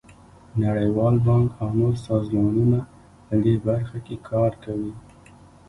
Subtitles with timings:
[0.63, 2.79] نړیوال بانک او نور سازمانونه
[3.25, 4.93] په دې برخه کې کار کوي.